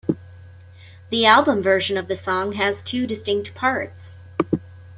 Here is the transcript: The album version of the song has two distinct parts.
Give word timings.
The 1.11 1.27
album 1.27 1.61
version 1.61 1.95
of 1.95 2.07
the 2.07 2.15
song 2.15 2.53
has 2.53 2.81
two 2.81 3.05
distinct 3.05 3.53
parts. 3.53 4.17